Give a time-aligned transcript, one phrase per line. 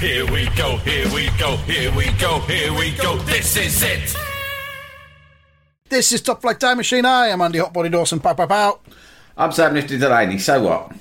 [0.00, 3.16] Here we go, here we go, here we go, here we go.
[3.18, 4.14] This is it.
[5.88, 7.06] This is Top Flight Time Machine.
[7.06, 8.20] I am Andy Hotbody Dawson.
[8.20, 8.80] Pow, pow, pow.
[9.36, 10.92] I'm Sam Nifty Delaney, so what?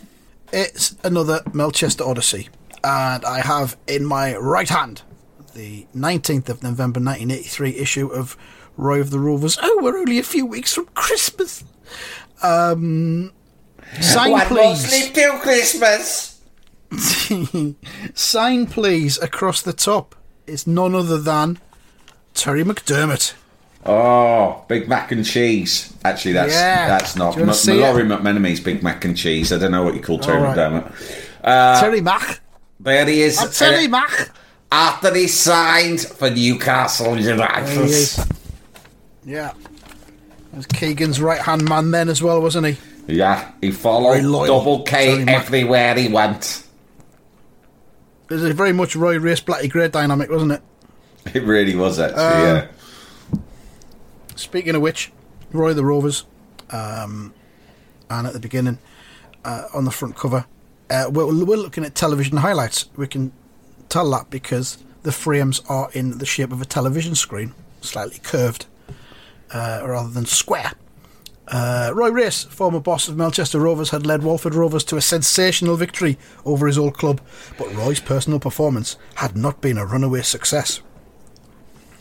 [0.54, 2.50] It's another Melchester Odyssey.
[2.84, 5.02] And I have in my right hand
[5.54, 8.38] the 19th of November 1983 issue of
[8.78, 9.58] Roy of the Rovers.
[9.62, 11.64] Oh, we're only a few weeks from Christmas.
[12.42, 13.34] Um,
[14.02, 15.12] sign, please.
[15.12, 16.33] till Christmas.
[18.14, 20.16] Sign, please, across the top.
[20.48, 21.60] It's none other than
[22.34, 23.34] Terry McDermott.
[23.86, 25.94] Oh, Big Mac and Cheese.
[26.06, 26.88] Actually, that's Yeah.
[26.88, 29.52] that's not M- Mallory McMenemy's Big Mac and Cheese.
[29.52, 30.56] I don't know what you call Terry right.
[30.58, 30.92] McDermott.
[31.44, 32.40] Uh, Terry Mac.
[32.80, 33.38] There he is.
[33.40, 34.30] I'm Terry uh, Mac.
[34.72, 37.68] After he signed for Newcastle United.
[37.68, 38.26] There he is.
[39.26, 39.54] Yeah.
[40.54, 42.78] Was Keegan's right hand man then as well, wasn't he?
[43.08, 44.22] Yeah, he followed.
[44.48, 45.36] Double K Terry Mac.
[45.46, 46.63] everywhere he went.
[48.30, 50.62] It was a very much Roy Race Blackie Gray dynamic, wasn't it?
[51.34, 52.22] It really was actually.
[52.22, 52.68] Um, yeah.
[54.36, 55.12] Speaking of which,
[55.54, 56.26] Roy the Rovers,
[56.70, 57.34] um,
[58.10, 58.78] and at the beginning,
[59.46, 60.46] uh, on the front cover,
[60.90, 62.90] uh, we're, we're looking at television highlights.
[62.98, 63.32] We can
[63.88, 68.66] tell that because the frames are in the shape of a television screen, slightly curved
[69.54, 70.74] uh, rather than square.
[71.48, 75.76] Uh, Roy Race, former boss of Melchester Rovers, had led Walford Rovers to a sensational
[75.76, 77.20] victory over his old club,
[77.58, 80.82] but Roy's personal performance had not been a runaway success.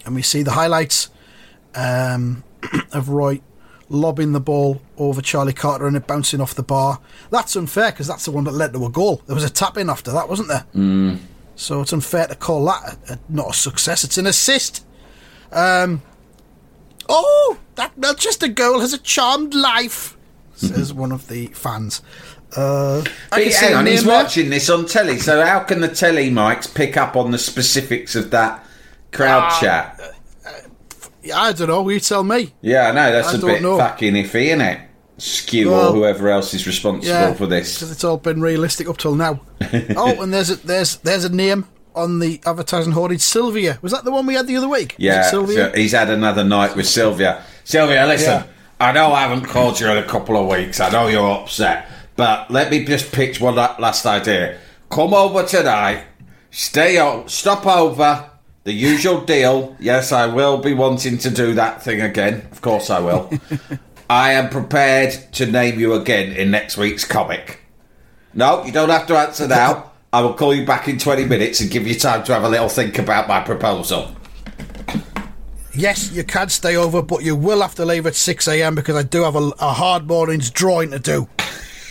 [0.05, 1.11] And we see the highlights
[1.75, 2.45] um,
[2.93, 3.41] of Roy
[3.89, 7.01] lobbing the ball over Charlie Carter and it bouncing off the bar.
[7.31, 9.23] That's unfair because that's the one that led to a goal.
[9.27, 10.65] There was a tap in after that, wasn't there?
[10.75, 11.19] Mm.
[11.57, 14.03] So it's unfair to call that a, a, not a success.
[14.03, 14.87] It's an assist.
[15.53, 16.01] Um,
[17.13, 20.17] oh, that Melchester girl has a charmed life,
[20.55, 22.03] says one of the fans.
[22.57, 25.81] Uh, I Hey, can see hang on, he's watching this on telly, so how can
[25.81, 28.65] the telly mics pick up on the specifics of that
[29.13, 29.59] crowd Ah.
[29.61, 30.01] chat?
[31.23, 31.89] Yeah, I don't know.
[31.89, 32.53] You tell me.
[32.63, 33.79] Yeah, I know, that's I a bit know.
[33.79, 34.81] fucking iffy, isn't it?
[35.19, 37.75] Sque Well, or whoever else is responsible Yeah, for this.
[37.77, 39.41] because it's all been realistic up till now.
[39.97, 43.21] oh, and there's a, there's there's a name on the advertising hoarded.
[43.21, 44.95] Sylvia was that the one we had the other week?
[44.99, 45.71] Yeah, Sylvia.
[45.73, 47.43] so he's had another night with Sylvia.
[47.65, 48.47] Sylvia, listen, Yeah.
[48.81, 50.81] I know I haven't called you in a couple of weeks.
[50.81, 51.87] I know you're upset,
[52.17, 54.59] but let me just pitch one last idea.
[54.91, 56.05] Come over tonight.
[56.51, 57.29] Stay on.
[57.29, 58.29] Stop over.
[58.65, 59.77] The usual deal.
[59.81, 62.47] Yes, I will be wanting to do that thing again.
[62.53, 63.33] Of course, I will.
[64.11, 67.61] I am prepared to name you again in next week's comic.
[68.35, 69.92] No, you don't have to answer now.
[70.15, 72.49] I will call you back in 20 minutes and give you time to have a
[72.49, 74.15] little think about my proposal.
[75.75, 78.75] Yes, you can stay over, but you will have to leave at six a.m.
[78.75, 81.29] because I do have a, a hard morning's drawing to do.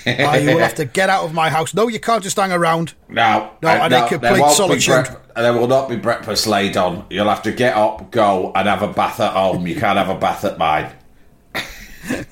[0.05, 1.73] Uh, you will have to get out of my house.
[1.73, 2.93] No, you can't just hang around.
[3.09, 4.85] No, No, and in complete there won't solitude.
[5.05, 7.05] Be brec- there will not be breakfast laid on.
[7.09, 9.65] You'll have to get up, go, and have a bath at home.
[9.65, 10.91] You can't have a bath at mine.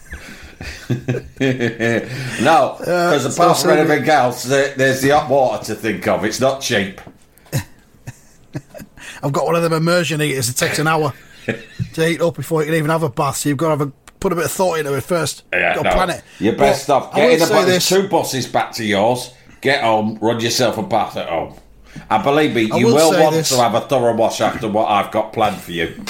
[0.90, 6.06] no, because so uh, apart from anything else, there, there's the hot water to think
[6.08, 6.26] of.
[6.26, 7.00] It's not cheap.
[9.24, 10.50] I've got one of them immersion heaters.
[10.50, 11.14] It takes an hour
[11.46, 13.38] to heat up before you can even have a bath.
[13.38, 15.44] So you've got to have a, put a bit of thought into it first.
[15.54, 15.96] Yeah, got to no.
[15.96, 16.24] plan it.
[16.40, 17.66] You're But best off getting a say bus.
[17.66, 18.02] There's this.
[18.02, 19.34] two buses back to yours.
[19.62, 21.56] Get home, run yourself a bath at home.
[22.10, 23.50] And believe me, I you will will, want this.
[23.50, 26.04] to have a thorough wash after what I've got planned for you.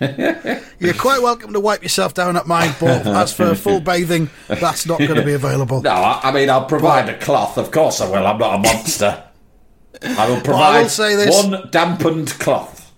[0.78, 4.86] You're quite welcome to wipe yourself down at mine, but as for full bathing, that's
[4.86, 5.82] not going to be available.
[5.82, 7.58] No, I, I mean, I'll provide a cloth.
[7.58, 8.26] Of course I will.
[8.26, 9.24] I'm not a monster.
[10.02, 11.44] I will I provide will say this.
[11.44, 12.92] one dampened cloth.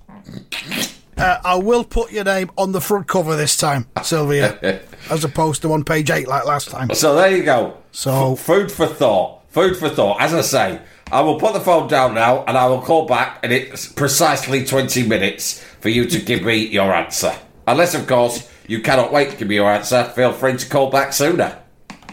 [1.16, 4.80] Uh, I will put your name on the front cover this time, Sylvia,
[5.10, 6.92] as opposed to on page eight like last time.
[6.94, 7.76] So there you go.
[7.92, 9.38] So- F- food for thought.
[9.50, 10.20] Food for thought.
[10.20, 10.80] As I say,
[11.12, 14.64] I will put the phone down now and I will call back, and it's precisely
[14.64, 17.34] 20 minutes for you to give me your answer.
[17.66, 20.90] Unless, of course, you cannot wait to give me your answer, feel free to call
[20.90, 21.58] back sooner.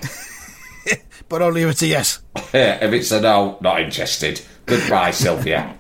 [1.29, 2.21] But only if it's a yes.
[2.53, 4.41] Yeah, if it's a no, not interested.
[4.65, 5.75] Goodbye, Sylvia.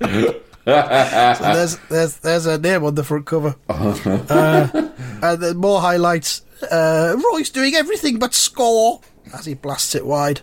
[0.00, 3.56] So there's there's there's a name on the front cover.
[3.68, 4.90] Uh,
[5.22, 6.42] and then more highlights.
[6.70, 9.00] Uh, Roy's doing everything but score
[9.32, 10.40] as he blasts it wide.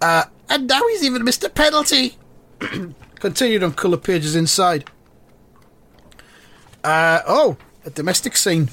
[0.00, 2.16] Uh, and now he's even missed a penalty.
[3.16, 4.90] Continued on colour pages inside.
[6.82, 8.68] Uh, oh, a domestic scene.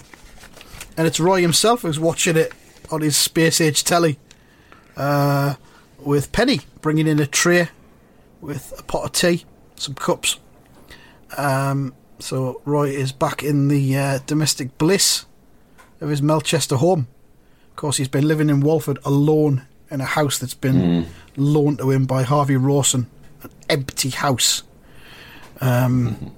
[0.98, 2.52] And it's Roy himself who's watching it
[2.92, 4.18] on his space age telly.
[4.98, 5.56] Uh,
[6.00, 7.70] with Penny bringing in a tray
[8.42, 10.40] with a pot of tea, some cups.
[11.38, 15.26] Um, so Roy is back in the uh, domestic bliss
[16.02, 17.08] of his Melchester home.
[17.80, 21.06] Of course, he's been living in Walford alone in a house that's been
[21.38, 23.08] loaned to him by Harvey Rawson,
[23.42, 24.64] an empty house.
[25.62, 26.36] Um,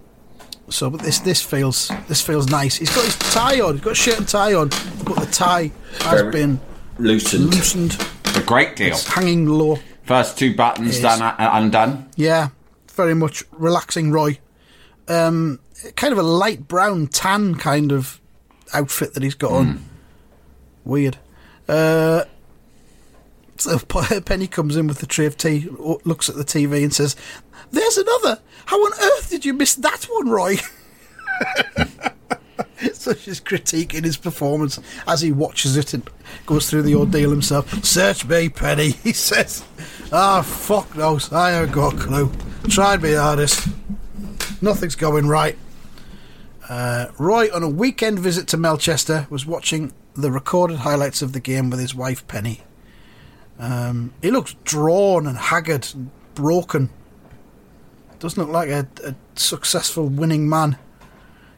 [0.70, 2.76] so, but this this feels this feels nice.
[2.76, 3.74] He's got his tie on.
[3.74, 4.70] He's got shirt and tie on,
[5.04, 5.72] but the tie
[6.02, 6.60] has Very been
[7.00, 7.56] Loosened.
[7.56, 7.98] loosened.
[8.36, 8.90] A great deal.
[8.90, 9.80] It's hanging low.
[10.04, 12.08] First two buttons done undone.
[12.18, 12.50] Yeah,
[12.92, 14.38] very much relaxing Roy.
[15.08, 15.60] Um,
[15.96, 18.22] kind of a light brown tan kind of
[18.76, 19.84] outfit that he's got on.
[20.86, 21.18] Weird.
[21.72, 22.26] Uh,
[23.56, 23.80] so
[24.26, 25.70] Penny comes in with the tray of tea,
[26.04, 27.16] looks at the TV and says,
[27.72, 28.40] "There's another.
[28.66, 30.58] How on earth did you miss that one, Roy?"
[32.94, 36.10] so she's critiquing his performance as he watches it and
[36.46, 37.86] goes through the ordeal himself.
[37.86, 39.64] Search me, Penny, he says.
[40.12, 41.32] Ah, fuck knows.
[41.32, 42.32] I haven't got a clue.
[42.68, 43.70] Tried my hardest.
[44.62, 45.58] Nothing's going right.
[46.68, 51.40] Uh, Roy, on a weekend visit to Melchester, was watching the recorded highlights of the
[51.40, 52.62] game with his wife Penny.
[53.60, 56.90] Um, he looks drawn and haggard and broken.
[58.20, 60.78] Doesn't look like a, a successful winning man.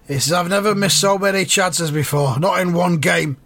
[0.07, 3.38] He says, I've never missed so many chances before, not in one game.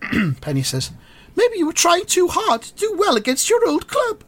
[0.40, 0.90] Penny says,
[1.36, 4.22] Maybe you were trying too hard to do well against your old club.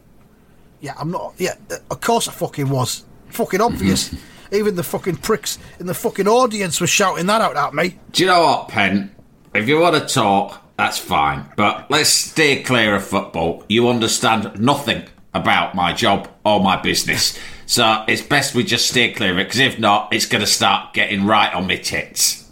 [0.79, 1.33] Yeah, I'm not.
[1.37, 3.05] Yeah, uh, of course I fucking was.
[3.29, 4.13] Fucking obvious.
[4.51, 7.97] Even the fucking pricks in the fucking audience were shouting that out at me.
[8.11, 9.14] Do you know what, Pen?
[9.55, 11.49] If you want to talk, that's fine.
[11.55, 13.63] But let's steer clear of football.
[13.69, 15.03] You understand nothing
[15.33, 17.39] about my job or my business.
[17.65, 20.47] So it's best we just steer clear of it, because if not, it's going to
[20.47, 22.49] start getting right on my tits.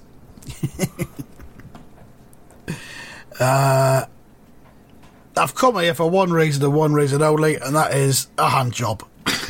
[3.40, 4.06] Uh,
[5.36, 8.74] I've come here for one reason and one reason only, and that is a hand
[8.74, 9.04] job.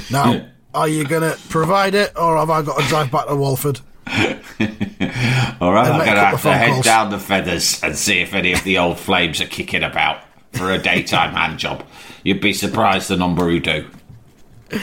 [0.10, 3.36] Now, are you going to provide it, or have I got to drive back to
[3.36, 3.82] Walford?
[5.62, 6.86] All right, I'm going to have to head calls.
[6.86, 10.72] down the feathers and see if any of the old flames are kicking about for
[10.72, 11.86] a daytime hand job.
[12.24, 13.88] You'd be surprised the number who do.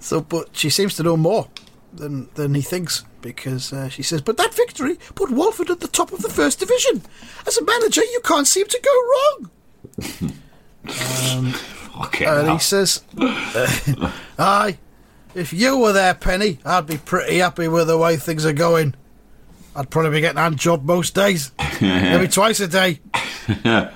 [0.00, 1.48] So, but she seems to know more
[1.92, 5.88] than than he thinks because uh, she says, "But that victory put Walford at the
[5.88, 7.02] top of the first division.
[7.46, 9.50] As a manager, you can't seem to go wrong."
[11.92, 14.78] Fucking And he says, uh, "Aye,
[15.38, 18.94] if you were there, Penny, I'd be pretty happy with the way things are going.
[19.76, 23.00] I'd probably be getting hand job most days, maybe twice a day."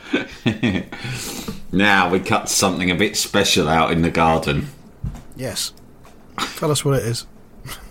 [1.74, 4.68] Now we cut something a bit special out in the garden.
[5.36, 5.72] Yes,
[6.56, 7.26] tell us what it is.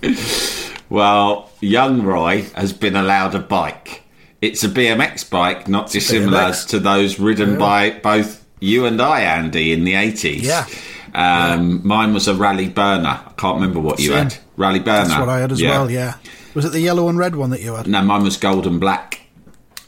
[0.91, 4.03] Well, young Roy has been allowed a bike.
[4.41, 6.67] It's a BMX bike, not dissimilar BMX.
[6.67, 10.41] to those ridden by both you and I, Andy, in the 80s.
[10.41, 10.65] Yeah.
[11.13, 13.19] Um, Mine was a Raleigh Burner.
[13.25, 14.23] I can't remember what you Same.
[14.29, 14.37] had.
[14.57, 15.07] Raleigh Burner.
[15.07, 15.89] That's what I had as well.
[15.91, 16.15] Yeah,
[16.53, 17.87] was it the yellow and red one that you had?
[17.87, 19.21] No, mine was gold and black.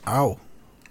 [0.06, 0.38] Oh,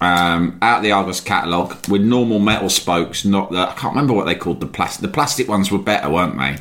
[0.01, 3.59] Um, out of the Argos catalogue with normal metal spokes, not the.
[3.59, 5.03] I can't remember what they called the plastic.
[5.03, 6.57] The plastic ones were better, weren't they?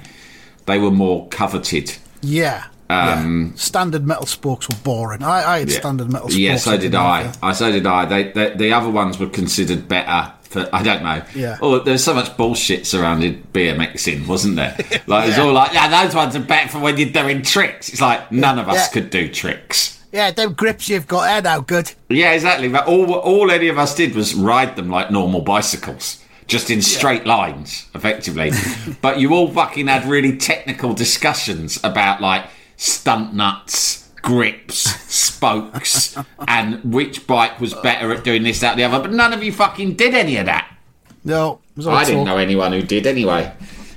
[0.65, 1.95] They were more coveted.
[2.21, 2.65] yeah.
[2.89, 3.57] Um, yeah.
[3.57, 5.23] Standard metal spokes were boring.
[5.23, 5.79] I, I had Yeah.
[5.79, 6.37] standard metal spokes.
[6.37, 7.31] Yeah, so did I.
[7.41, 8.03] I so did I.
[8.03, 10.33] They, they, the other ones were considered better.
[10.51, 11.23] For, I don't know.
[11.33, 11.57] Yeah.
[11.61, 14.75] Oh, there's so much bullshit surrounding BMXing, wasn't there?
[15.07, 17.89] Like it was all like, yeah, those ones are better for when you're doing tricks.
[17.89, 18.87] It's like none of us Yeah.
[19.01, 19.97] could do tricks.
[20.11, 21.93] Yeah, them grips you've got, they're no good.
[22.09, 22.67] Yeah, exactly.
[22.67, 26.81] But all all any of us did was ride them like normal bicycles, just in
[26.81, 28.51] straight lines, effectively.
[29.01, 34.77] but you all fucking had really technical discussions about like stunt nuts, grips,
[35.13, 38.99] spokes, and which bike was better at doing this, that, the other.
[38.99, 40.75] But none of you fucking did any of that.
[41.23, 42.27] No, it was all I didn't talk.
[42.27, 43.51] know anyone who did anyway.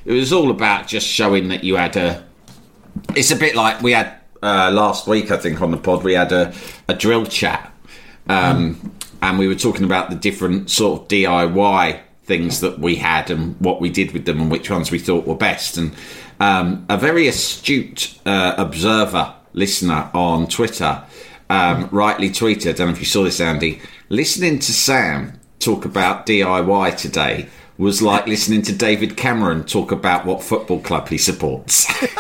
[0.05, 2.25] It was all about just showing that you had a.
[3.15, 6.05] It's a bit like we had uh, last week, I think, on the pod.
[6.05, 6.55] We had a,
[6.89, 7.73] a drill chat,
[8.29, 13.31] um, and we were talking about the different sort of DIY things that we had
[13.31, 15.77] and what we did with them and which ones we thought were best.
[15.77, 15.95] And
[16.41, 21.03] um, a very astute uh, observer listener on Twitter
[21.49, 25.85] um, rightly tweeted, I don't know if you saw this, Andy, listening to Sam talk
[25.85, 31.19] about DIY today was like listening to David Cameron talk about what football club he
[31.19, 31.87] supports.
[32.03, 32.19] and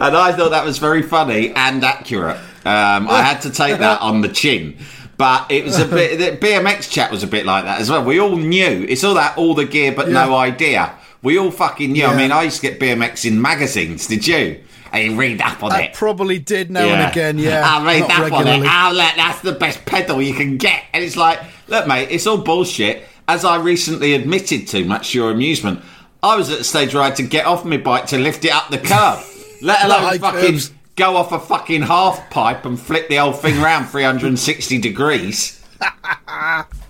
[0.00, 2.36] I thought that was very funny and accurate.
[2.64, 4.76] Um, I had to take that on the chin.
[5.16, 6.40] But it was a bit.
[6.40, 8.02] The BMX chat was a bit like that as well.
[8.04, 10.94] We all knew it's all that all the gear but no idea.
[11.22, 12.04] We all fucking knew.
[12.04, 14.06] I mean, I used to get BMX in magazines.
[14.08, 14.62] Did you?
[14.92, 15.74] And you read up on it.
[15.74, 15.94] I it.
[15.94, 17.38] probably did now and again.
[17.42, 18.66] Yeah, I'll read not that on it.
[18.66, 20.82] I'll let, that's the best pedal you can get.
[20.92, 23.04] And it's like, look, mate, it's all bullshit.
[23.28, 25.80] As I recently admitted to, much to your amusement,
[26.22, 28.44] I was at the stage where I had to get off my bike to lift
[28.44, 29.24] it up the curb,
[29.62, 30.72] let alone high fucking curbs.
[30.96, 35.64] go off a fucking half pipe and flip the whole thing around 360 degrees.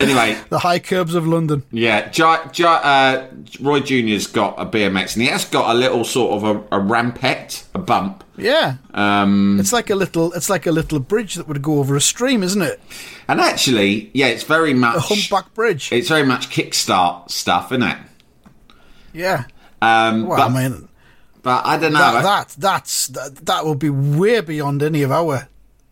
[0.00, 1.62] anyway, The high curbs of London.
[1.70, 3.26] yeah, J- J- uh,
[3.60, 6.80] Roy Junior's got a BMX, and he has got a little sort of a, a
[6.80, 8.24] rampette, a bump.
[8.36, 10.32] Yeah, Um, it's like a little.
[10.32, 12.80] It's like a little bridge that would go over a stream, isn't it?
[13.28, 15.92] and actually, yeah, it's very much A humpback bridge.
[15.92, 17.98] It's very much kickstart stuff, isn't it?
[19.12, 19.44] yeah.
[19.82, 20.88] Um, Well, but, I mean,
[21.42, 21.98] but I don't know.
[21.98, 25.48] that, that that's that, that would be way beyond any of our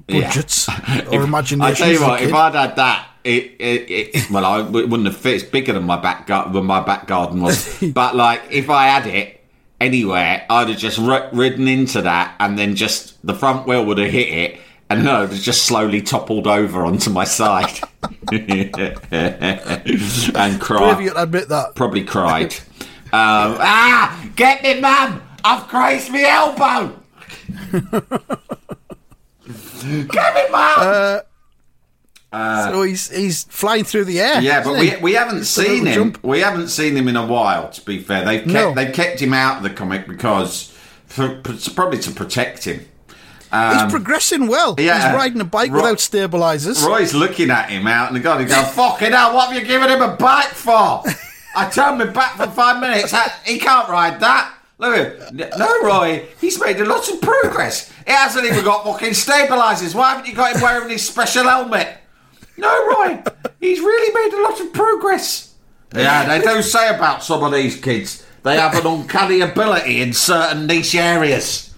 [0.08, 0.28] Yeah.
[0.28, 1.80] budgets If- or imaginations.
[1.80, 2.32] I tell you what, if.
[2.34, 5.34] I'd had that, it, it, it well, I, it wouldn't have fit.
[5.34, 7.78] It's bigger than my back gar- than my back garden was.
[7.94, 9.40] but like, if I had it
[9.80, 13.98] anywhere, I'd have just ri- ridden into that, and then just the front wheel would
[13.98, 14.60] have hit it.
[14.90, 17.78] And no, I would have just slowly toppled over onto my side
[18.32, 18.72] and
[20.58, 21.12] cried.
[21.14, 21.72] admit that.
[21.74, 22.54] Probably cried.
[23.12, 25.20] um, ah, get me, mum!
[25.44, 26.98] I've grazed my elbow.
[30.08, 31.20] get me, mum!
[32.32, 34.40] So he's he's flying through the air.
[34.40, 35.94] Yeah, but we we haven't seen him.
[35.94, 36.24] jump.
[36.24, 37.70] We haven't seen him in a while.
[37.70, 38.74] To be fair, they've kept No.
[38.74, 40.74] they've kept him out of the comic because
[41.06, 41.40] for,
[41.74, 42.80] probably to protect him.
[43.50, 44.70] he's progressing well.
[44.72, 45.08] Um, yeah.
[45.08, 46.84] he's riding a bike Ro- without stabilizers.
[46.84, 48.46] Roy's looking at him out in the garden.
[48.46, 49.34] Goes, "Fucking hell!
[49.34, 51.02] What have you given him a bike for?"
[51.56, 53.12] I turned my back for five minutes.
[53.44, 54.54] He can't ride that.
[54.76, 55.48] Look at him.
[55.58, 56.24] No, Roy.
[56.40, 57.90] He's made a lot of progress.
[58.06, 59.92] He hasn't even got fucking stabilisers.
[59.94, 61.97] Why haven't you got him wearing his special helmet?
[62.58, 63.22] No, Roy.
[63.60, 65.54] He's really made a lot of progress.
[65.94, 68.26] Yeah, they do say about some of these kids.
[68.42, 71.74] They have an uncanny ability in certain niche areas.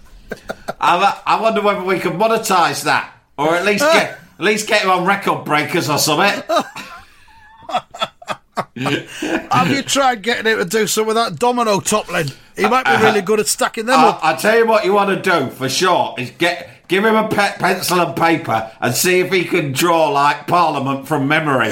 [0.79, 4.81] I, I wonder whether we could monetize that, or at least get at least get
[4.81, 6.43] him on record breakers or something.
[8.75, 12.29] Have you tried getting him to do some of that domino toppling?
[12.55, 14.19] He might be really good at stacking them I, up.
[14.23, 17.25] I tell you what you want to do for sure is get give him a
[17.29, 21.71] pe- pencil and paper and see if he can draw like Parliament from memory.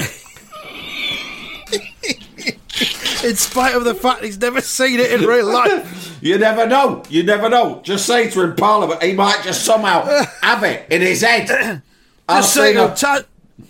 [3.22, 6.06] In spite of the fact he's never seen it in real life.
[6.22, 7.02] You never know.
[7.08, 7.80] You never know.
[7.82, 10.02] Just say to him Parliament, he might just somehow
[10.42, 11.80] have it in his head.
[12.28, 13.22] Just say to him, Ta-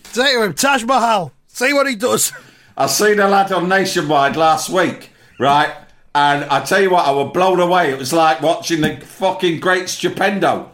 [0.03, 1.31] say to him, Taj Mahal.
[1.47, 2.33] See what he does.
[2.77, 5.73] I seen a lad on Nationwide last week, right?
[6.13, 7.93] And I tell you what, I was blown away.
[7.93, 10.70] It was like watching the fucking Great Soprendo.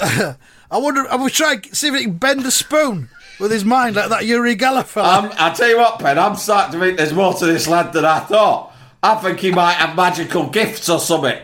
[0.00, 1.06] I wonder.
[1.10, 4.08] I was trying to see if he can bend a spoon with his mind like
[4.10, 5.18] that Uri Geller fella.
[5.18, 7.92] Um, I tell you what, Ben, I'm starting to think there's more to this lad
[7.92, 8.72] than I thought.
[9.02, 11.38] I think he might have magical gifts or something.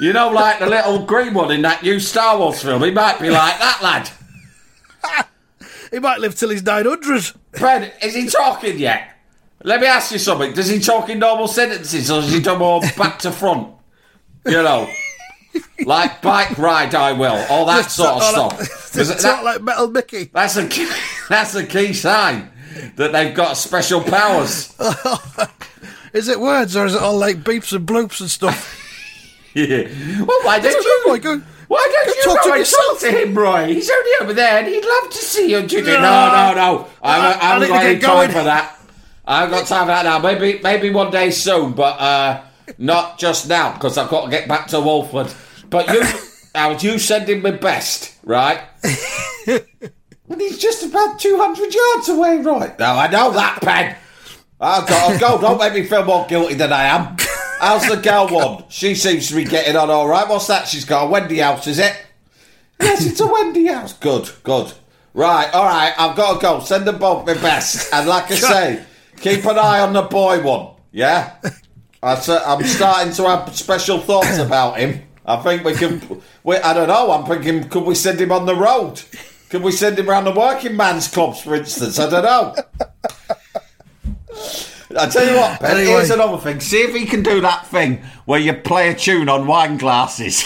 [0.00, 2.82] You know, like the little green one in that new Star Wars film.
[2.82, 5.26] He might be like that lad.
[5.92, 7.32] he might live till he's 900.
[7.52, 9.16] Ben, is he talking yet?
[9.62, 10.54] Let me ask you something.
[10.54, 13.72] Does he talk in normal sentences or does he do more back to front?
[14.44, 14.88] You know,
[15.84, 18.58] like bike ride, I will, all that sort of stuff.
[18.92, 20.30] 'Cause Just that- like Metal Mickey.
[20.32, 20.88] that's a key,
[21.28, 22.50] that's a key sign
[22.96, 24.74] that they've got special powers.
[26.12, 28.78] Is it words or is it all like beeps and bloops and stuff?
[29.54, 29.88] Yeah.
[30.24, 31.06] Well, why don't you?
[31.06, 32.86] know, go- why don't you talk go to and yourself.
[32.86, 33.66] talk to him, Roy?
[33.72, 35.60] He's only over there, and he'd love to see you.
[35.62, 35.80] No.
[35.80, 36.88] No, no, no.
[37.02, 38.28] I haven't, I I haven't got any time going.
[38.30, 38.78] for that.
[39.26, 40.18] I haven't got time for that now.
[40.18, 42.42] Maybe, maybe one day soon, but uh,
[42.78, 45.32] not just now because I've got to get back to Walford.
[45.70, 46.02] But you,
[46.54, 48.60] now you send him my best, right?
[49.46, 52.78] and he's just about two hundred yards away, right?
[52.78, 53.96] Now I know that, Pen.
[54.60, 55.40] I've got to go.
[55.40, 57.16] Don't make me feel more guilty than I am.
[57.58, 58.64] How's the girl one?
[58.68, 60.28] She seems to be getting on all right.
[60.28, 60.68] What's that?
[60.68, 61.96] She's got a Wendy house, is it?
[62.80, 63.92] Yes, it's a Wendy house.
[63.94, 64.72] Good, good.
[65.14, 65.92] Right, all right.
[65.98, 66.60] I've got to go.
[66.60, 67.92] Send them both my best.
[67.92, 68.84] And like I say,
[69.20, 70.74] keep an eye on the boy one.
[70.92, 71.36] Yeah,
[72.02, 72.14] I
[72.46, 75.02] I'm starting to have special thoughts about him.
[75.24, 76.20] I think we can.
[76.42, 77.12] We, I don't know.
[77.12, 79.00] I'm thinking, could we send him on the road?
[79.50, 81.98] Could we send him around the working man's clubs, for instance?
[82.00, 82.54] I don't know.
[84.98, 85.86] I tell you what, Ben, Anyway.
[85.92, 86.60] here's another thing.
[86.60, 90.42] See if he can do that thing where you play a tune on wine glasses.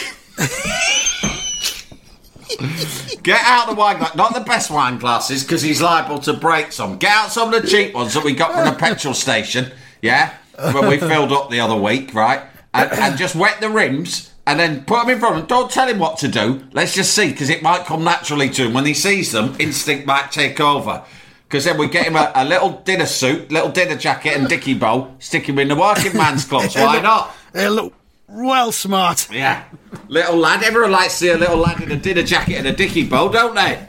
[3.23, 6.71] Get out the wine glass, not the best wine glasses, because he's liable to break
[6.71, 6.97] some.
[6.99, 10.35] Get out some of the cheap ones that we got from the petrol station, yeah,
[10.73, 12.43] when we filled up the other week, right?
[12.75, 15.47] And, and just wet the rims and then put them in front of him.
[15.49, 16.63] Don't tell him what to do.
[16.73, 18.75] Let's just see, because it might come naturally to him.
[18.75, 21.05] When he sees them, instinct might take over.
[21.49, 24.75] Because then we get him a, a little dinner suit, little dinner jacket, and dicky
[24.75, 26.75] bow, stick him in the working man's clubs.
[26.75, 27.35] Why not?
[27.53, 27.95] They look
[28.29, 29.31] well smart.
[29.31, 29.65] Yeah.
[30.09, 30.63] Little lad.
[30.63, 33.29] Everyone likes to see a little lad in a dinner jacket and a dicky bow,
[33.29, 33.87] don't they?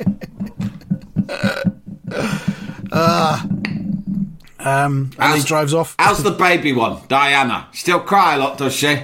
[2.89, 3.45] Ah.
[4.67, 5.95] Um, and How's- he drives off.
[5.99, 7.67] How's the baby one, Diana?
[7.73, 9.01] Still cry a lot, does she?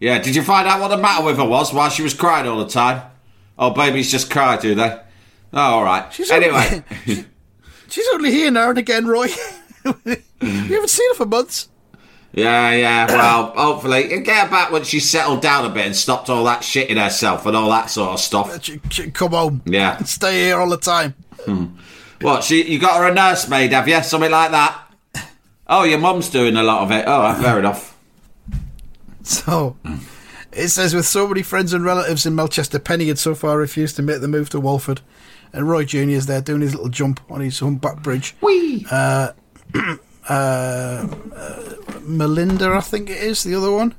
[0.00, 0.18] Yeah.
[0.18, 2.58] Did you find out what the matter with her was while she was crying all
[2.58, 3.02] the time?
[3.58, 4.98] Oh, babies just cry, do they?
[5.52, 6.12] Oh, all right.
[6.12, 6.84] She's anyway,
[7.88, 9.28] She's only here now and again, Roy.
[10.04, 11.68] we haven't seen her for months.
[12.32, 13.06] yeah, yeah.
[13.06, 16.44] Well, hopefully, you get her back when she's settled down a bit and stopped all
[16.44, 18.62] that shitting herself and all that sort of stuff.
[18.62, 19.62] She, she come home.
[19.64, 19.96] Yeah.
[20.04, 21.14] Stay here all the time.
[22.20, 22.44] What?
[22.44, 22.70] She?
[22.70, 24.02] You got her a nursemaid, have you?
[24.02, 24.82] Something like that?
[25.68, 27.04] Oh, your mum's doing a lot of it.
[27.06, 27.96] Oh, fair enough.
[29.22, 29.76] So
[30.52, 33.96] it says with so many friends and relatives in Melchester, Penny had so far refused
[33.96, 35.00] to make the move to Walford,
[35.52, 38.34] and Roy Junior is there doing his little jump on his humpback bridge.
[38.40, 38.86] Whee!
[38.90, 39.32] Uh,
[40.28, 41.06] uh,
[42.02, 43.94] Melinda, I think it is the other one.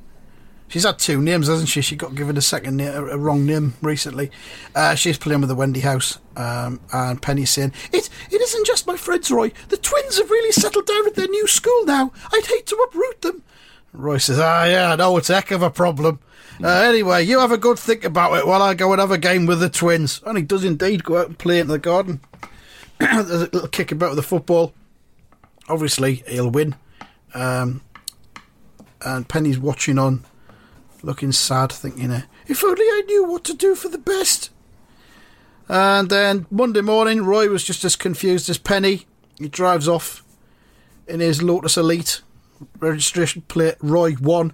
[0.70, 1.82] She's had two names, hasn't she?
[1.82, 4.32] She got given a second name, a wrong name recently.
[4.76, 8.86] Uh, she's playing with the Wendy House, um, and Penny's saying, "It it isn't just
[8.86, 9.52] my friends, Roy.
[9.70, 12.12] The twins have really settled down at their new school now.
[12.34, 13.44] I'd hate to uproot them."
[13.94, 16.20] Roy says, "Ah, yeah, I know it's a heck of a problem.
[16.62, 19.18] Uh, anyway, you have a good think about it while I go and have a
[19.18, 22.20] game with the twins." And he does indeed go out and play in the garden.
[23.00, 24.74] There's a little kick about with the football.
[25.70, 26.76] Obviously, he'll win.
[27.34, 27.82] Um,
[29.06, 30.26] and Penny's watching on,
[31.04, 34.50] looking sad, thinking, uh, if only I knew what to do for the best.
[35.70, 39.06] And then Monday morning, Roy was just as confused as Penny.
[39.38, 40.24] He drives off
[41.08, 42.22] in his Lotus Elite
[42.80, 44.54] registration plate, Roy 1.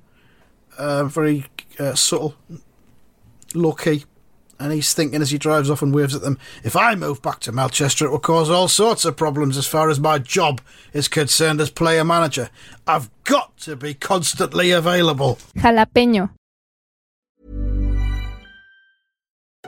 [0.78, 1.46] Uh, very
[1.80, 2.36] uh, subtle,
[3.54, 4.06] low key.
[4.60, 7.40] And he's thinking as he drives off and waves at them, if I move back
[7.42, 10.62] to Melchester, it will cause all sorts of problems as far as my job
[10.94, 12.50] is concerned as player manager.
[12.88, 15.38] I've got to be constantly available.
[15.56, 16.30] Jalapeño.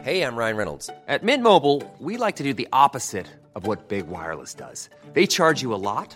[0.01, 0.89] Hey, I'm Ryan Reynolds.
[1.07, 4.89] At Mint Mobile, we like to do the opposite of what Big Wireless does.
[5.13, 6.15] They charge you a lot,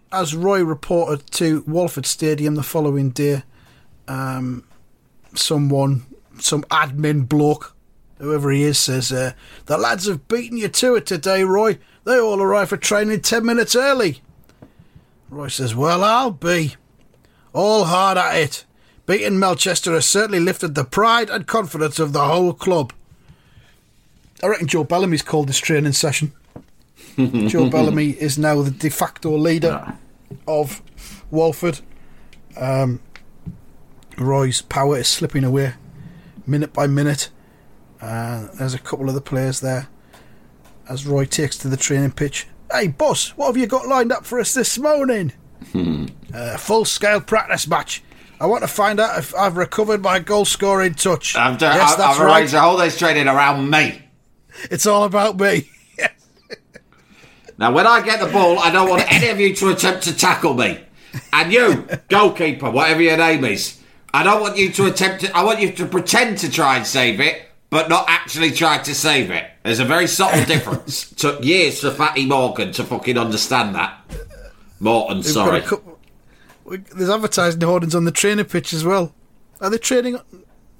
[0.11, 3.43] as Roy reported to Walford Stadium the following day,
[4.07, 4.65] um,
[5.33, 6.05] someone,
[6.39, 7.75] some admin bloke,
[8.17, 9.33] whoever he is, says, uh,
[9.67, 11.79] The lads have beaten you to it today, Roy.
[12.03, 14.21] They all arrived for training 10 minutes early.
[15.29, 16.75] Roy says, Well, I'll be.
[17.53, 18.65] All hard at it.
[19.05, 22.93] Beating Melchester has certainly lifted the pride and confidence of the whole club.
[24.43, 26.33] I reckon Joe Bellamy's called this training session.
[27.47, 29.97] Joe Bellamy is now the de facto leader
[30.47, 30.81] of
[31.29, 31.79] Walford.
[32.57, 33.01] Um,
[34.17, 35.73] Roy's power is slipping away
[36.45, 37.29] minute by minute.
[38.01, 39.87] Uh, there's a couple of the players there
[40.89, 42.47] as Roy takes to the training pitch.
[42.71, 45.33] Hey, boss, what have you got lined up for us this morning?
[46.33, 48.03] uh, full scale practice match.
[48.39, 51.35] I want to find out if I've recovered my goal scoring touch.
[51.35, 52.37] I've, done, yes, I've, that's I've right.
[52.37, 54.01] arranged the whole day's training around me.
[54.69, 55.69] It's all about me.
[57.61, 60.17] Now, when I get the ball, I don't want any of you to attempt to
[60.17, 60.79] tackle me.
[61.31, 63.79] And you, goalkeeper, whatever your name is,
[64.11, 65.37] I don't want you to attempt to.
[65.37, 68.95] I want you to pretend to try and save it, but not actually try to
[68.95, 69.45] save it.
[69.61, 71.11] There's a very subtle difference.
[71.15, 73.99] Took years for Fatty Morgan to fucking understand that.
[74.79, 75.61] Morton, sorry.
[75.61, 75.99] couple-
[76.65, 79.13] There's advertising hoardings on the training pitch as well.
[79.59, 80.19] Are they training?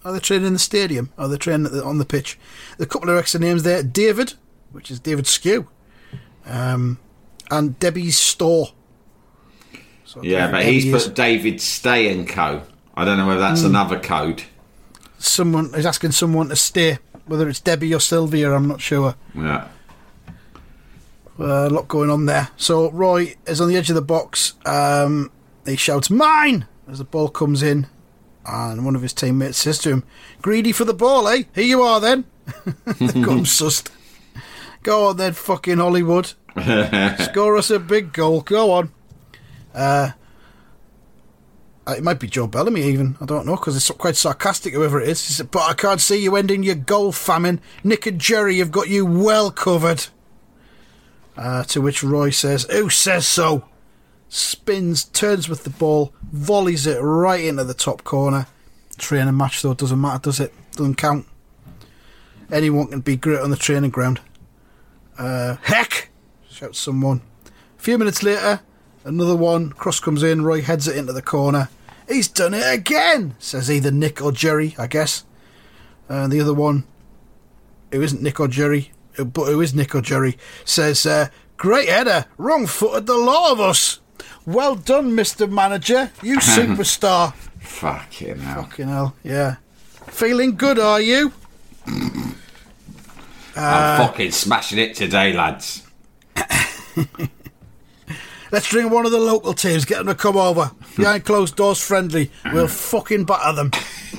[0.04, 1.12] Are they training in the stadium?
[1.16, 2.40] Are they training on the pitch?
[2.80, 3.84] There a couple of extra names there.
[3.84, 4.34] David,
[4.72, 5.68] which is David Sque,
[6.46, 7.00] um,
[7.50, 8.70] and Debbie's store.
[10.06, 12.64] So Yeah, but Debbie he's is- put David Stay and Co.
[12.96, 14.44] I don't know whether that's another code.
[15.18, 16.98] someone is asking someone to stay.
[17.26, 19.16] Whether it's Debbie or Sylvia, I'm not sure.
[19.36, 19.68] Yeah.
[21.40, 22.50] Uh, a lot going on there.
[22.58, 24.54] So Roy is on the edge of the box.
[24.66, 25.32] Um,
[25.66, 27.88] he shouts "Mine!" as the ball comes in,
[28.46, 30.04] and one of his teammates says to him,
[30.42, 31.44] "Greedy for the ball, eh?
[31.56, 32.26] Here you are, then."
[32.66, 32.66] Him
[33.46, 33.90] sussed.
[34.84, 36.34] Go on then, fucking Hollywood.
[37.20, 38.42] Score us a big goal.
[38.42, 38.92] Go on.
[39.74, 40.12] Uh,
[41.88, 43.18] it might be Joe Bellamy even.
[43.22, 44.74] I don't know because it's quite sarcastic.
[44.74, 47.62] Whoever it is, he said, but I can't see you ending your goal famine.
[47.84, 50.08] Nick and Jerry have got you well covered.
[51.38, 53.66] Uh, to which Roy says, Who says so?
[54.30, 58.48] Spins, turns with the ball, volleys it right into the top corner.
[58.98, 60.54] Training match, though, doesn't matter, does it?
[60.74, 61.26] Doesn't count.
[62.52, 64.20] Anyone can be great on the training ground.
[65.22, 66.10] Uh, heck!
[66.50, 67.22] shouts someone.
[67.78, 68.62] A few minutes later,
[69.06, 69.70] another one.
[69.70, 71.70] Cross comes in, Roy heads it into the corner.
[72.10, 75.24] He's done it again, says either Nick or Jerry, I guess.
[76.10, 76.86] And the other one,
[77.92, 82.26] who isn't Nick or Jerry, but who is Nick or Jerry, says, uh, Great header,
[82.40, 84.00] wrong footed the lot of us.
[84.48, 85.48] Well done, Mr.
[85.48, 87.36] Manager, you superstar.
[87.60, 88.64] Fucking hell.
[88.64, 89.58] Fucking hell, yeah.
[90.08, 91.32] Feeling good, are you?
[93.56, 95.86] I'm uh, fucking smashing it today, lads.
[98.52, 100.72] Let's drink one of the local teams, get them to come over.
[100.98, 102.32] Behind closed doors, friendly.
[102.52, 103.72] We'll fucking batter them.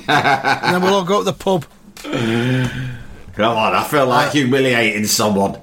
[0.07, 1.65] and then we'll all go to the pub.
[2.03, 5.59] Come on, I feel like uh, humiliating someone.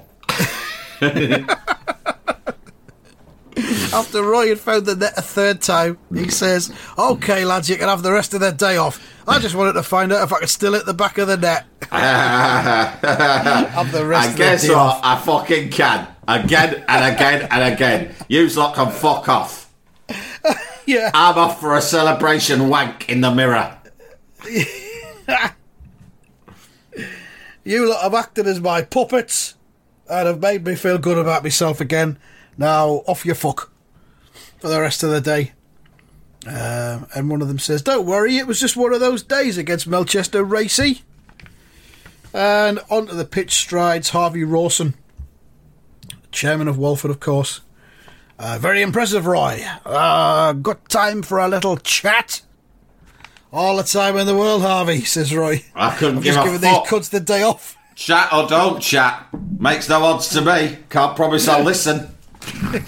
[3.93, 7.89] After Roy had found the net a third time, he says, OK, lads, you can
[7.89, 9.05] have the rest of the day off.
[9.27, 11.37] I just wanted to find out if I could still hit the back of the
[11.37, 11.65] net.
[11.91, 14.99] have the rest of guess what?
[15.03, 16.07] I fucking can.
[16.27, 18.15] Again and again and again.
[18.27, 19.71] Yous lot can fuck off.
[20.87, 21.11] Yeah.
[21.13, 23.77] I'm off for a celebration wank in the mirror.
[27.63, 29.55] You lot have acted as my puppets
[30.09, 32.17] and have made me feel good about myself again.
[32.57, 33.71] Now, off your fuck
[34.59, 35.53] for the rest of the day.
[36.47, 39.57] Um, and one of them says, Don't worry, it was just one of those days
[39.57, 41.03] against Melchester Racy.
[42.33, 44.95] And onto the pitch strides Harvey Rawson,
[46.31, 47.61] chairman of Walford, of course.
[48.39, 49.63] Uh, very impressive, Roy.
[49.85, 52.41] Uh, got time for a little chat?
[53.53, 55.63] All the time in the world, Harvey, says Roy.
[55.75, 56.83] I couldn't I'm give just a giving fuck.
[56.83, 57.77] these cuds the day off.
[57.95, 59.27] Chat or don't chat.
[59.59, 60.77] Makes no odds to me.
[60.89, 62.15] Can't promise I'll listen.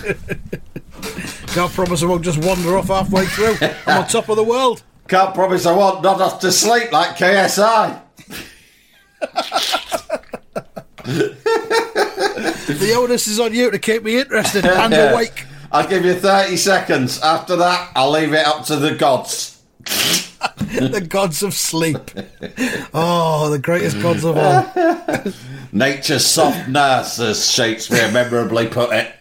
[1.48, 3.56] Can't promise I won't just wander off halfway through.
[3.88, 4.84] I'm on top of the world.
[5.08, 8.02] Can't promise I won't nod off to sleep like KSI.
[12.68, 15.46] The onus is on you to keep me interested and awake.
[15.72, 17.20] I'll give you 30 seconds.
[17.22, 19.62] After that, I'll leave it up to the gods.
[20.74, 22.00] The gods of sleep.
[22.96, 25.34] Oh, the greatest gods of all.
[25.72, 29.14] Nature's soft nurse, as Shakespeare memorably put it.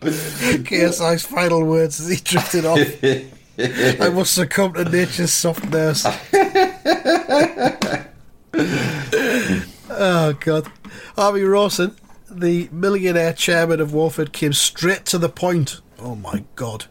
[0.00, 2.78] KSI's final words as he drifted off.
[3.58, 6.04] I must succumb to nature's softness.
[9.90, 10.70] oh, God.
[11.16, 11.96] Harvey Rawson,
[12.30, 15.80] the millionaire chairman of Walford, came straight to the point.
[15.98, 16.84] Oh, my God.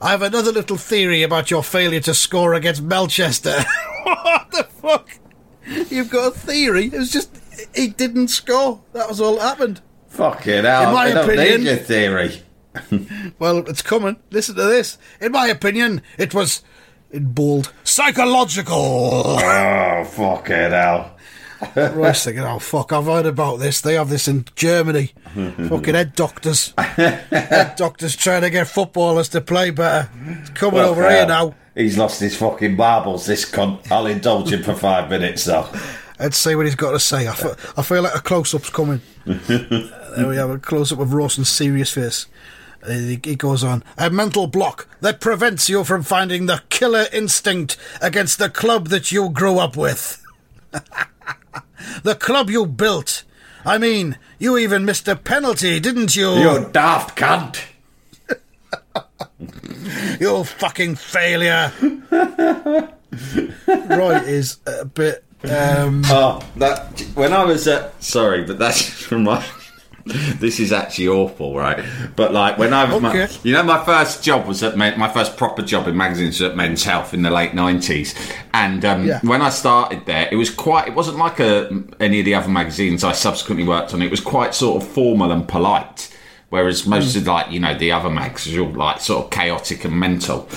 [0.00, 3.64] I have another little theory about your failure to score against Melchester.
[4.04, 5.10] what the fuck?
[5.90, 6.86] You've got a theory?
[6.86, 7.36] It was just,
[7.74, 8.80] he didn't score.
[8.92, 9.80] That was all that happened.
[10.18, 10.88] Fucking hell.
[10.88, 12.42] In my I don't opinion- need your theory.
[13.40, 14.16] Well, it's coming.
[14.30, 14.98] Listen to this.
[15.20, 16.62] In my opinion, it was,
[17.10, 18.76] in bold, psychological.
[19.40, 21.16] Oh, fucking hell.
[21.74, 23.80] Roy's thinking, oh, fuck, I've heard about this.
[23.80, 25.12] They have this in Germany.
[25.34, 26.72] Fucking head doctors.
[26.78, 30.08] head doctors trying to get footballers to play better.
[30.40, 31.54] It's coming over Fuck here now.
[31.74, 33.90] He's lost his fucking marbles, this cunt.
[33.90, 35.68] I'll indulge him for five minutes, though.
[36.20, 37.26] Let's see what he's got to say.
[37.28, 39.00] I feel, I feel like a close up's coming.
[40.16, 42.26] there we have a close up of Rawson's serious face.
[42.86, 43.82] He he goes on.
[43.96, 49.10] A mental block that prevents you from finding the killer instinct against the club that
[49.12, 50.22] you grew up with.
[52.02, 53.24] the club you built.
[53.64, 56.32] I mean, you even missed a penalty, didn't you?
[56.34, 57.60] You daft cunt.
[60.20, 61.72] You fucking failure.
[62.10, 62.88] Roy
[64.16, 65.24] is a bit.
[65.44, 69.44] Um, Oh, that when I was at sorry, but that's from my.
[70.40, 71.84] This is actually awful, right?
[72.16, 75.08] But like when I was, my, you know, my first job was at Men, my
[75.08, 78.14] first proper job in magazines was at Men's Health in the late nineties,
[78.54, 79.20] and um, Yeah.
[79.22, 80.88] when I started there, it was quite.
[80.88, 84.02] It wasn't like a, any of the other magazines I subsequently worked on.
[84.02, 86.14] It was quite sort of formal and polite.
[86.50, 89.84] Whereas most of like you know the other mags are all like sort of chaotic
[89.84, 90.48] and mental,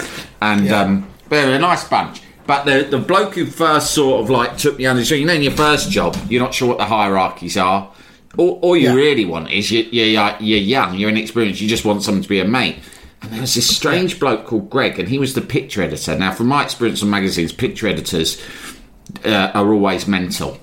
[0.42, 0.82] and Yeah.
[0.84, 2.22] um, they're a nice bunch.
[2.48, 5.34] But the the bloke who first sort of like took me under, so you know,
[5.34, 7.92] in your first job, you're not sure what the hierarchies are.
[8.38, 8.96] All, all you Yeah.
[8.96, 12.30] really want is you, you, you're, you're young, you're inexperienced, you just want someone to
[12.30, 12.78] be a mate.
[13.22, 16.18] And there was this strange bloke called Greg, and he was the picture editor.
[16.18, 18.42] Now, from my experience on magazines, picture editors
[19.26, 20.58] uh, are always mental.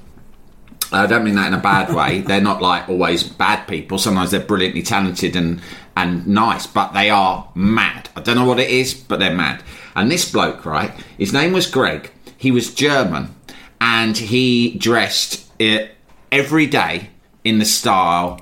[0.90, 2.20] I don't mean that in a bad way.
[2.26, 3.98] They're not like always bad people.
[3.98, 5.60] Sometimes they're brilliantly talented and
[5.96, 8.08] and nice, but they are mad.
[8.16, 9.62] I don't know what it is, but they're mad.
[9.96, 10.92] And this bloke, right?
[11.18, 12.10] His name was Greg.
[12.38, 13.34] He was German,
[13.80, 15.86] and he dressed uh,
[16.32, 17.10] every day
[17.48, 18.40] in the style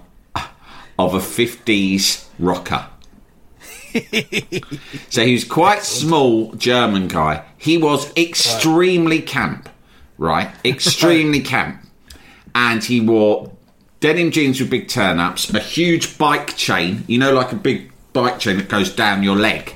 [0.99, 2.87] of a fifties rocker.
[5.09, 7.45] So he was quite small German guy.
[7.57, 9.69] He was extremely camp,
[10.19, 10.51] right?
[10.65, 11.83] Extremely camp.
[12.55, 13.53] And he wore
[14.01, 17.93] denim jeans with big turn ups, a huge bike chain, you know, like a big
[18.13, 19.75] bike chain that goes down your leg.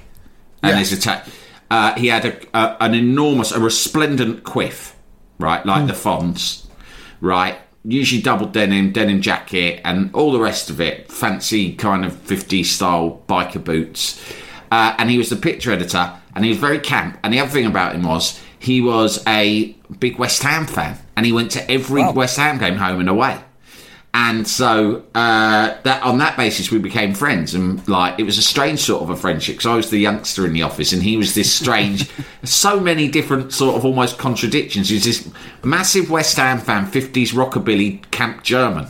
[0.63, 0.77] And Yeah.
[0.77, 1.23] there's a
[1.71, 4.97] uh, he had a, a, an enormous, a resplendent quiff,
[5.39, 5.65] right?
[5.65, 6.67] Like the Fonz,
[7.21, 7.59] right?
[7.85, 11.11] Usually double denim, denim jacket, and all the rest of it.
[11.11, 14.23] Fancy kind of 50s style biker boots.
[14.71, 17.19] Uh, and he was the picture editor, and he was very camp.
[17.23, 21.25] And the other thing about him was he was a big West Ham fan, and
[21.25, 23.41] he went to every West Ham game home and away.
[24.13, 28.43] And so uh, that on that basis we became friends, and like it was a
[28.43, 31.17] strange sort of a friendship because I was the youngster in the office, and he
[31.17, 32.11] was this strange,
[32.43, 34.89] so many different sort of almost contradictions.
[34.89, 35.31] He was this
[35.63, 38.89] massive West Ham fan, fifties rockabilly camp German.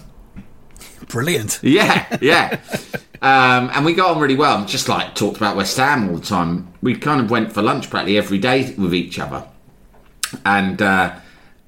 [1.08, 1.60] brilliant.
[1.62, 2.58] Yeah, yeah.
[3.22, 6.16] um, and we got on really well and just like talked about West Ham all
[6.16, 6.72] the time.
[6.80, 9.46] We kind of went for lunch practically every day with each other.
[10.46, 11.14] And uh,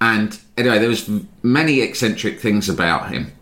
[0.01, 1.09] and anyway, there was
[1.43, 3.33] many eccentric things about him,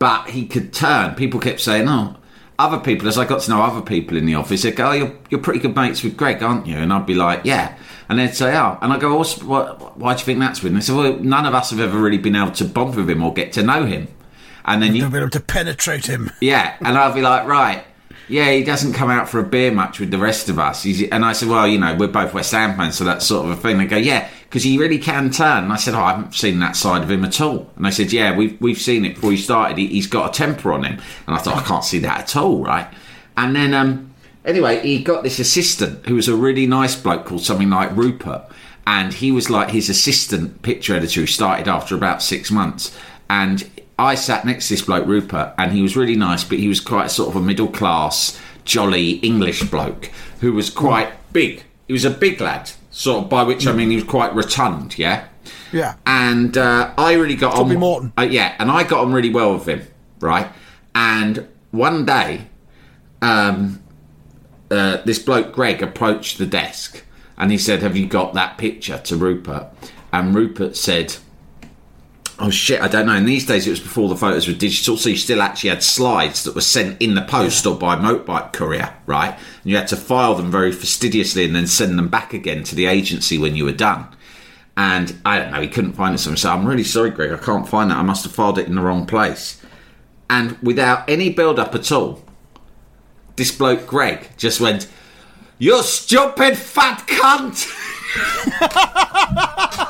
[0.00, 1.14] but he could turn.
[1.14, 2.16] People kept saying, "Oh."
[2.58, 4.92] Other people, as I got to know other people in the office, they'd go, oh,
[4.92, 6.76] you're, you're pretty good mates with Greg, aren't you?
[6.76, 7.74] And I'd be like, yeah.
[8.10, 8.76] And they'd say, oh.
[8.82, 10.72] And I go, What's, what, why do you think that's with?
[10.72, 13.08] And they said, well, none of us have ever really been able to bond with
[13.08, 14.08] him or get to know him.
[14.66, 16.30] And then you, You'll be able to penetrate him.
[16.42, 17.82] yeah, and I'll be like, right,
[18.30, 20.84] yeah, he doesn't come out for a beer much with the rest of us.
[20.84, 23.44] He's, and I said, well, you know, we're both West Ham fans, so that's sort
[23.44, 23.78] of a thing.
[23.78, 25.64] They go, yeah, because he really can turn.
[25.64, 27.68] And I said, oh, I haven't seen that side of him at all.
[27.74, 29.78] And I said, yeah, we've we've seen it before he started.
[29.78, 31.00] He, he's got a temper on him.
[31.26, 32.86] And I thought, I can't see that at all, right?
[33.36, 34.14] And then, um,
[34.44, 38.42] anyway, he got this assistant who was a really nice bloke called something like Rupert.
[38.86, 42.96] And he was like his assistant picture editor who started after about six months.
[43.28, 43.68] And
[44.00, 46.80] I sat next to this bloke, Rupert, and he was really nice, but he was
[46.80, 50.10] quite sort of a middle class, jolly English bloke
[50.40, 51.64] who was quite big.
[51.86, 54.98] He was a big lad, sort of, by which I mean he was quite rotund,
[54.98, 55.26] yeah?
[55.72, 55.94] Yeah.
[56.06, 57.80] and uh, I really got Toby on.
[57.80, 58.12] Morton.
[58.18, 59.82] Uh, yeah, and I got on really well with him,
[60.18, 60.48] right?
[60.94, 62.46] And one day,
[63.22, 63.82] um,
[64.70, 67.04] uh, this bloke Greg approached the desk,
[67.36, 69.66] and he said, "Have you got that picture to Rupert?"
[70.12, 71.16] And Rupert said.
[72.42, 73.14] Oh shit, I don't know.
[73.14, 75.82] In these days, it was before the photos were digital, so you still actually had
[75.82, 79.34] slides that were sent in the post or by motorbike courier, right?
[79.34, 82.74] And you had to file them very fastidiously and then send them back again to
[82.74, 84.08] the agency when you were done.
[84.74, 87.68] And I don't know, he couldn't find it, so I'm really sorry, Greg, I can't
[87.68, 87.96] find it.
[87.96, 89.60] I must have filed it in the wrong place.
[90.30, 92.24] And without any build up at all,
[93.36, 94.88] this bloke, Greg, just went,
[95.58, 97.66] You stupid fat cunt!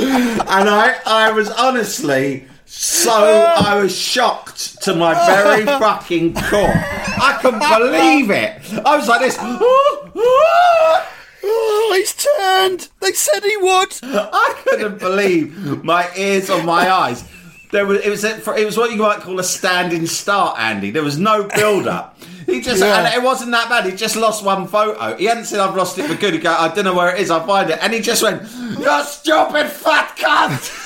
[0.00, 3.54] and I, I was honestly so oh.
[3.66, 6.72] I was shocked to my very fucking core.
[6.72, 8.62] I couldn't believe it.
[8.84, 9.38] I was like this.
[11.44, 12.88] Oh, he's turned.
[13.00, 13.92] They said he would.
[14.04, 17.28] I couldn't believe my ears or my eyes.
[17.72, 20.92] There was it was it was what you might call a standing start, Andy.
[20.92, 22.16] There was no build up.
[22.46, 22.98] He just Yeah.
[23.04, 23.84] and it wasn't that bad.
[23.86, 25.16] He just lost one photo.
[25.16, 26.34] He hadn't said I've lost it for good.
[26.34, 27.30] He go, I don't know where it is.
[27.30, 27.78] I'll find it.
[27.80, 30.78] And he just went, "You stupid fat cunt."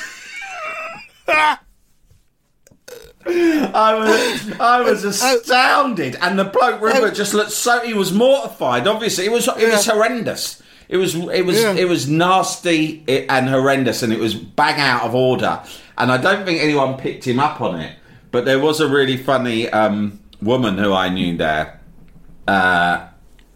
[3.29, 8.87] I was I was astounded, and the bloke Rupert just looked so he was mortified.
[8.87, 10.63] Obviously, it was it was horrendous.
[10.89, 11.73] It was it was Yeah.
[11.75, 15.61] it was nasty and horrendous, and it was bang out of order.
[15.99, 17.93] And I don't think anyone picked him up on it.
[18.31, 21.81] But there was a really funny um, woman who I knew there,
[22.49, 23.07] uh,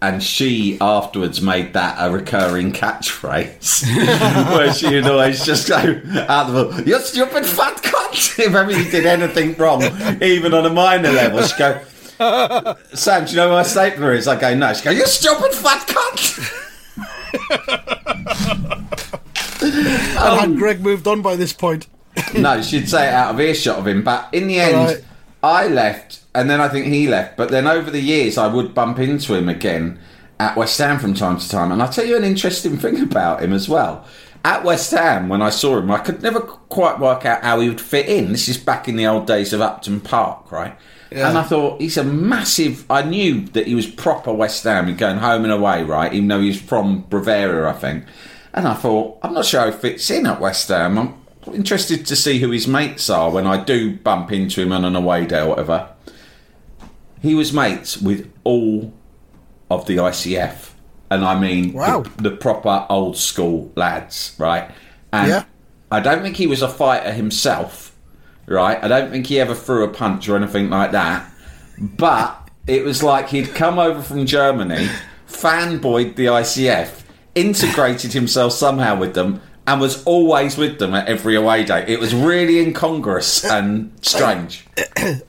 [0.03, 3.85] and she afterwards made that a recurring catchphrase
[4.57, 5.77] where she'd always just go
[6.29, 9.83] out the book, you stupid fat cunt if ever you did anything wrong
[10.23, 14.27] even on a minor level she'd go Sam do you know who my stapler is
[14.27, 16.57] I go no she'd go you stupid fat cunt
[19.63, 21.87] and had Greg moved on by this point.
[22.35, 24.03] no, she'd say it out of earshot of him.
[24.03, 25.05] But in the end, Right.
[25.43, 27.37] I left, and then I think he left.
[27.37, 29.99] But then over the years, I would bump into him again
[30.39, 31.73] at West Ham from time to time.
[31.73, 34.07] And I'll tell you an interesting thing about him as well.
[34.45, 37.69] At West Ham, when I saw him, I could never quite work out how he
[37.69, 38.33] would fit in.
[38.33, 40.77] This is back in the old days of Upton Park, right?
[41.13, 42.89] And I thought he's a massive.
[42.89, 46.13] I knew that he was proper West Ham, going home and away, right?
[46.13, 48.05] Even though he's from Bavaria, I think.
[48.55, 50.97] And I thought, I'm not sure how he fits in at West Ham.
[50.99, 51.15] I'm
[51.53, 54.97] interested to see who his mates are when I do bump into him on an
[54.97, 55.89] away day or whatever.
[57.21, 58.93] He was mates with all
[59.71, 60.71] of the ICF,
[61.11, 62.03] and I mean Wow.
[62.17, 64.71] the, the proper old school lads, right?
[65.13, 65.45] And Yeah.
[65.93, 67.95] I don't think he was a fighter himself,
[68.47, 68.83] right?
[68.83, 71.31] I don't think he ever threw a punch or anything like that.
[71.79, 74.89] But it was like he'd come over from Germany,
[75.29, 77.03] fanboyed the ICF,
[77.35, 81.85] integrated himself somehow with them, and was always with them at every away day.
[81.87, 84.67] It was really incongruous and strange.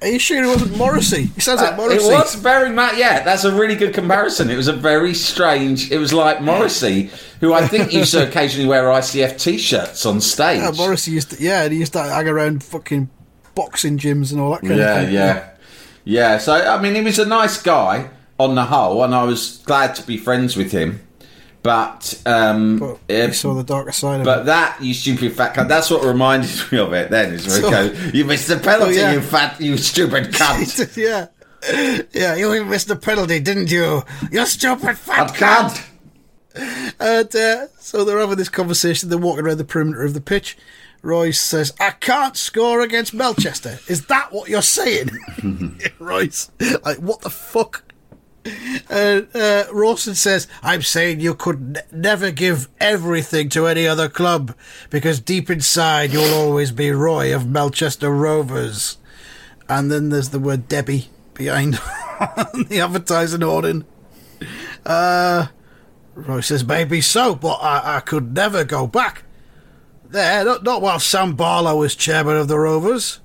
[0.02, 1.26] Are you sure it wasn't Morrissey?
[1.36, 2.08] He sounds like Uh, Morrissey.
[2.08, 3.24] It was very much, yeah.
[3.24, 4.50] That's a really good comparison.
[4.50, 5.92] It was a very strange.
[5.92, 10.60] It was like Morrissey, who I think used to occasionally wear ICF t-shirts on stage.
[10.60, 13.10] Yeah, Morrissey used to, yeah, he used to hang around fucking
[13.54, 15.14] boxing gyms and all that kind yeah, of thing.
[15.14, 15.50] Yeah, yeah,
[16.04, 16.38] yeah.
[16.38, 19.94] So I mean, he was a nice guy on the whole, and I was glad
[19.96, 21.02] to be friends with him.
[21.64, 24.46] But um, But saw the darker side of but it.
[24.48, 25.68] that you stupid fat cunt.
[25.68, 27.12] That's what reminded me of it.
[27.12, 29.12] Then is So- you missed the penalty, Oh, yeah.
[29.14, 30.98] you fat, you stupid cunt.
[30.98, 31.28] yeah.
[32.14, 34.02] Yeah, you missed the penalty, didn't you?
[34.32, 35.86] You stupid fat cunt.
[37.00, 39.10] And uh, so they're having this conversation.
[39.10, 40.58] They're walking around the perimeter of the pitch.
[41.04, 43.80] Royce says, I can't score against Melchester.
[43.88, 45.10] Is that what you're saying?
[46.00, 46.50] Royce,
[46.84, 47.84] like, what the fuck?
[48.90, 54.10] And uh, Rawson says, I'm saying you could n- never give everything to any other
[54.10, 54.56] club
[54.90, 58.98] because deep inside you'll always be Roy of Melchester Rovers.
[59.70, 61.74] And then there's the word Debbie behind
[62.68, 63.86] the advertising hoarding.
[64.86, 65.48] Uh,
[66.16, 69.24] Roy says, maybe so, but I, I could never go back.
[70.10, 73.20] There, not, not while Sam Barlow was chairman of the Rovers.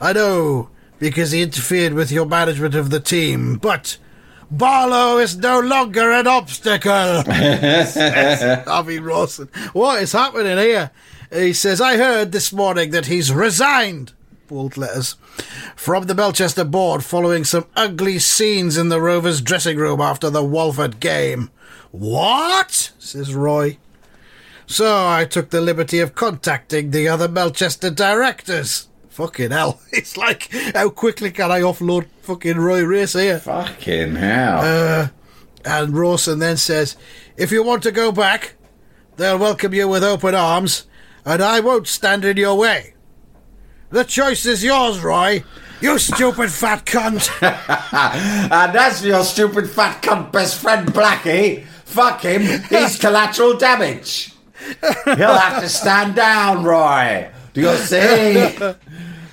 [0.00, 0.68] I know,
[0.98, 3.96] because he interfered with your management of the team, but
[4.50, 7.22] Barlow is no longer an obstacle.
[8.64, 9.48] Harvey Rawson.
[9.72, 10.90] What is happening here?
[11.32, 14.12] He says, I heard this morning that he's resigned.
[14.46, 15.16] Bold letters.
[15.74, 20.44] From the Melchester board following some ugly scenes in the Rovers dressing room after the
[20.44, 21.50] Walford game.
[21.90, 22.92] What?
[22.98, 23.78] says Roy.
[24.66, 28.88] So I took the liberty of contacting the other Melchester directors.
[29.14, 29.80] Fucking hell.
[29.92, 33.38] It's like, how quickly can I offload fucking Roy Race here?
[33.38, 34.60] Fucking hell.
[34.60, 35.08] Uh,
[35.64, 36.96] And Rawson then says,
[37.36, 38.54] If you want to go back,
[39.16, 40.86] they'll welcome you with open arms,
[41.24, 42.94] and I won't stand in your way.
[43.90, 45.44] The choice is yours, Roy.
[45.80, 47.30] You stupid fat cunt.
[48.50, 54.32] and as for your stupid fat cunt best friend Blackie, fuck him, he's collateral damage.
[55.04, 57.30] He'll have to stand down, Roy.
[57.54, 58.74] Do you see?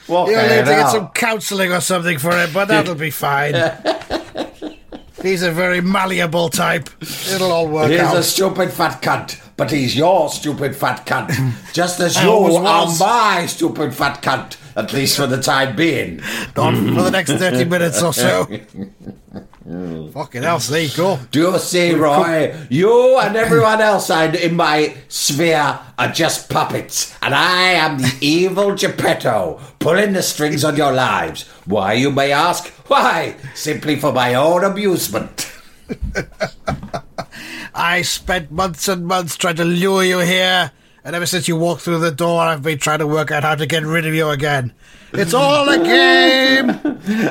[0.08, 3.54] What You'll need to get some counselling or something for him, but that'll be fine.
[5.22, 6.90] He's a very malleable type.
[7.02, 8.16] It'll all work He's out.
[8.16, 11.30] He's a stupid fat cunt, but he's your stupid fat cunt.
[11.74, 16.18] Just as you are my stupid fat cunt, at least for the time being.
[16.56, 18.48] Not for the next 30 minutes or so.
[19.68, 20.12] Mm.
[20.12, 21.20] Fucking hell, there you.
[21.30, 22.56] Do you see, Roy?
[22.70, 28.74] You and everyone else in my sphere are just puppets, and I am the evil
[28.76, 31.48] Geppetto, pulling the strings on your lives.
[31.66, 32.70] Why, you may ask?
[32.88, 33.36] Why?
[33.54, 35.52] Simply for my own amusement.
[37.76, 40.72] I spent months and months trying to lure you here,
[41.04, 43.56] and ever since you walked through the door, I've been trying to work out how
[43.56, 44.74] to get rid of you again.
[45.14, 46.70] It's all a game!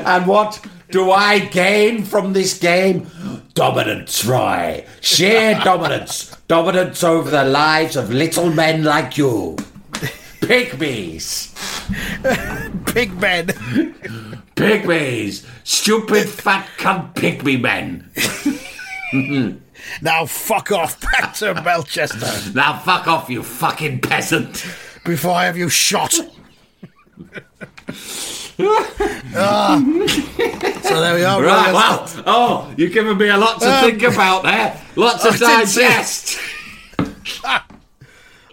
[0.05, 3.09] And what do I gain from this game?
[3.53, 4.85] Dominance, Roy.
[5.01, 6.35] Sheer dominance.
[6.47, 9.55] Dominance over the lives of little men like you.
[10.41, 11.51] Pygmies.
[12.93, 13.47] Big men.
[14.55, 15.45] Pygmies.
[15.63, 18.09] Stupid fat cunt pygmy men.
[20.01, 24.63] Now fuck off back to Melchester Now fuck off, you fucking peasant.
[25.03, 26.13] before I have you shot.
[30.81, 31.41] So there we are.
[31.41, 34.81] Right, well, oh, you've given me a lot to Um, think about there.
[34.95, 36.37] Lots to digest.
[37.45, 37.61] I,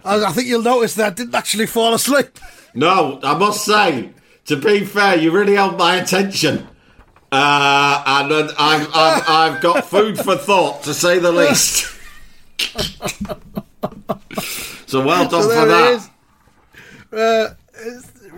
[0.05, 2.37] I think you'll notice that I didn't actually fall asleep.
[2.73, 4.11] No, I must say,
[4.45, 6.67] to be fair, you really held my attention.
[7.31, 11.87] Uh, and uh, I've, I've, I've got food for thought, to say the least.
[14.87, 16.09] so well done So for that.
[17.11, 17.53] Uh,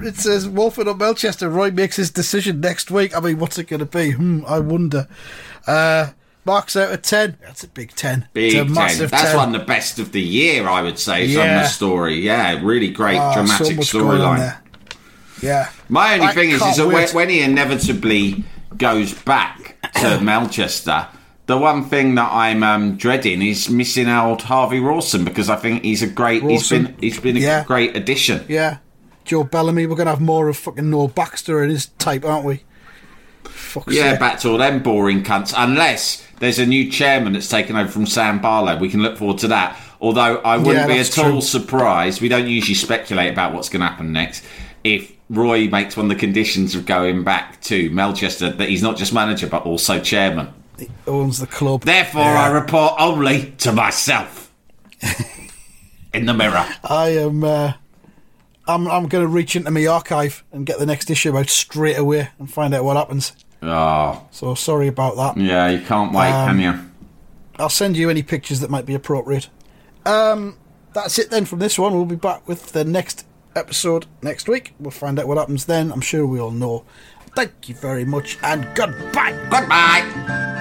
[0.04, 1.50] it says Walford or Melchester.
[1.50, 3.16] Roy makes his decision next week.
[3.16, 4.12] I mean, what's it going to be?
[4.12, 5.08] Hmm, I wonder.
[5.68, 6.10] Uh,
[6.44, 7.38] Marks out of 10.
[7.42, 8.28] That's a big 10.
[8.34, 8.74] Big it's a 10.
[8.74, 9.38] massive That's 10.
[9.38, 11.62] one of the best of the year, I would say, from Yeah.
[11.62, 12.16] the story.
[12.20, 14.58] Yeah, really great Oh, dramatic so much going on storyline.
[15.44, 15.70] Yeah.
[15.88, 18.44] My only I thing is, is that when, he inevitably
[18.78, 21.08] goes back to Melchester,
[21.46, 25.84] the one thing that I'm um, dreading is missing out Harvey Rawson because I think
[25.84, 26.42] he's a great.
[26.44, 27.64] He's been he's been a Yeah.
[27.66, 28.46] great addition.
[28.48, 28.78] Yeah.
[29.32, 29.86] Joe Bellamy.
[29.88, 32.64] We're going to have more of fucking Noel Baxter and his type, aren't we?
[33.46, 34.20] Fuck's Yeah, sake.
[34.20, 35.54] back to all them boring cunts.
[35.56, 39.38] Unless there's a new chairman that's taken over from Sam Barlow, we can look forward
[39.38, 39.80] to that.
[40.02, 41.42] Although I wouldn't Yeah, be at all true.
[41.42, 42.20] surprised.
[42.22, 44.44] We don't usually speculate about what's going to happen next.
[44.84, 48.98] If Roy makes one of the conditions of going back to Melchester that he's not
[48.98, 50.50] just manager but also chairman.
[50.78, 51.84] He owns the club.
[51.86, 52.42] Therefore, Yeah.
[52.44, 54.52] I report only to myself
[56.14, 56.66] in the mirror.
[56.84, 57.46] I am.
[57.46, 57.74] Uh,
[58.68, 58.88] I'm.
[58.88, 62.30] I'm going to reach into my archive and get the next issue out straight away
[62.40, 63.34] and find out what happens.
[63.64, 65.38] Oh, So sorry about that.
[65.42, 66.92] yeah, you can't wait, Um, can you?
[67.60, 69.50] I'll send you any pictures that might be appropriate.
[70.06, 70.58] Um,
[70.94, 71.94] that's it then from this one.
[71.94, 74.74] We'll be back with the next episode next week.
[74.80, 75.92] We'll find out what happens then.
[75.92, 76.86] I'm sure we all know.
[77.36, 79.32] Thank you very much and goodbye.
[79.52, 80.61] Goodbye.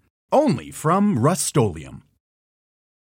[0.31, 1.57] Only from Rust